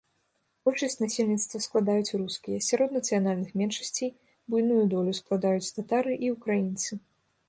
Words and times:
Большасць 0.67 0.95
насельніцтва 1.01 1.59
складаюць 1.65 2.15
рускія, 2.21 2.63
сярод 2.69 2.95
нацыянальных 2.97 3.49
меншасцей 3.61 4.09
буйную 4.55 4.79
долю 4.95 5.13
складаюць 5.21 5.73
татары 5.77 6.13
і 6.27 6.33
украінцы. 6.37 6.91